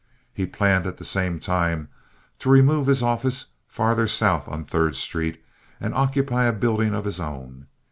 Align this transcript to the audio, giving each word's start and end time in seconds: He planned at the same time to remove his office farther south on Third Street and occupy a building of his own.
He 0.33 0.47
planned 0.47 0.87
at 0.87 0.97
the 0.97 1.03
same 1.05 1.39
time 1.39 1.87
to 2.39 2.49
remove 2.49 2.87
his 2.87 3.03
office 3.03 3.45
farther 3.67 4.07
south 4.07 4.47
on 4.47 4.65
Third 4.65 4.95
Street 4.95 5.39
and 5.79 5.93
occupy 5.93 6.45
a 6.45 6.53
building 6.53 6.95
of 6.95 7.05
his 7.05 7.19
own. 7.19 7.67